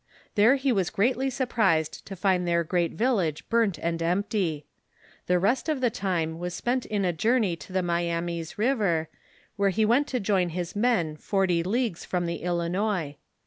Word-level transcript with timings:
There 0.33 0.55
he 0.55 0.71
was 0.71 0.89
greatly 0.89 1.29
sur 1.29 1.45
prised 1.45 2.07
to 2.07 2.15
find 2.15 2.47
their 2.47 2.63
great 2.63 2.93
village 2.93 3.47
burnt 3.49 3.77
and 3.77 4.01
empty. 4.01 4.65
The 5.27 5.37
rest 5.37 5.69
of 5.69 5.79
the 5.79 5.91
time 5.91 6.39
was 6.39 6.55
spent 6.55 6.87
in 6.87 7.05
a 7.05 7.13
journey 7.13 7.55
to 7.57 7.71
the 7.71 7.83
Myamis' 7.83 8.57
river, 8.57 9.09
where 9.57 9.69
he 9.69 9.85
went 9.85 10.07
to 10.07 10.19
join 10.19 10.49
his 10.49 10.75
men 10.75 11.17
forty 11.17 11.61
leagues 11.61 12.03
from 12.03 12.25
the 12.25 12.39
Ilinois. 12.41 13.17